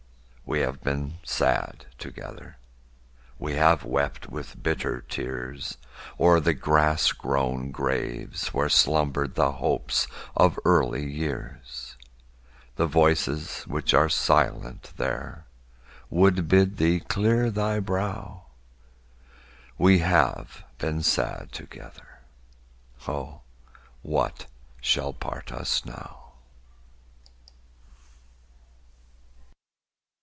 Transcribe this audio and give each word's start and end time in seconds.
We 0.43 0.59
have 0.59 0.81
been 0.83 1.17
sad 1.23 1.85
together; 1.97 2.57
We 3.39 3.53
have 3.53 3.85
wept 3.85 4.29
with 4.29 4.61
bitter 4.61 4.99
tears 4.99 5.77
O'er 6.19 6.41
the 6.41 6.53
grass 6.53 7.13
grown 7.13 7.71
graves 7.71 8.47
where 8.53 8.67
slumbered 8.67 9.35
The 9.35 9.53
hopes 9.53 10.07
of 10.35 10.59
early 10.65 11.09
years. 11.09 11.95
The 12.75 12.85
voices 12.85 13.61
which 13.63 13.93
are 13.93 14.09
silent 14.09 14.91
there 14.97 15.45
Would 16.09 16.49
bid 16.49 16.75
thee 16.75 16.99
clear 16.99 17.49
thy 17.49 17.79
brow; 17.79 18.47
We 19.77 19.99
have 19.99 20.65
been 20.79 21.01
sad 21.01 21.53
together. 21.53 22.19
Oh, 23.07 23.39
what 24.01 24.47
shall 24.81 25.13
part 25.13 25.53
us 25.53 25.85
now? 25.85 26.17